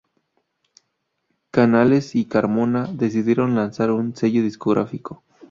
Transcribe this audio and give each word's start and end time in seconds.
Canales 1.51 2.15
y 2.15 2.25
Carmona 2.25 2.87
decidieron 2.91 3.53
lanzar 3.53 3.91
un 3.91 4.15
sello 4.15 4.41
discográfico. 4.41 5.23